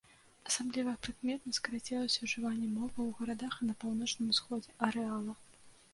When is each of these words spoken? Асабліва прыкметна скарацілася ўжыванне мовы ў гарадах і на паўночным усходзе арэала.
Асабліва 0.51 0.93
прыкметна 1.07 1.53
скарацілася 1.57 2.19
ўжыванне 2.29 2.71
мовы 2.79 2.89
ў 2.89 3.11
гарадах 3.19 3.53
і 3.61 3.69
на 3.71 3.79
паўночным 3.85 4.27
усходзе 4.37 4.79
арэала. 4.89 5.33